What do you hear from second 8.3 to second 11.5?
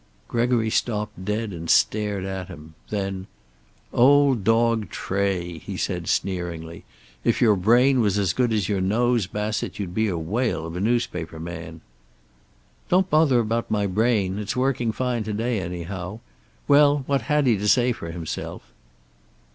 good as your nose, Bassett, you'd be a whale of a newspaper